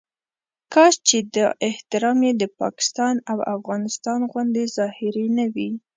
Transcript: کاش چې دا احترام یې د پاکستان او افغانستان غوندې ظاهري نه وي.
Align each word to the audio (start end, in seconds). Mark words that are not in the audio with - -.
کاش 0.73 0.93
چې 1.07 1.17
دا 1.35 1.47
احترام 1.67 2.19
یې 2.27 2.31
د 2.41 2.43
پاکستان 2.61 3.15
او 3.31 3.37
افغانستان 3.55 4.19
غوندې 4.31 4.63
ظاهري 4.77 5.27
نه 5.37 5.45
وي. 5.53 5.69